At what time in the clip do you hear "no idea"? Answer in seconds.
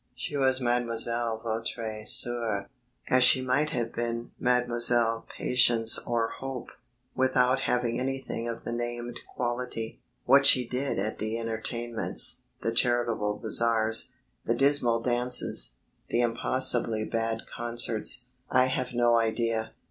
18.95-19.73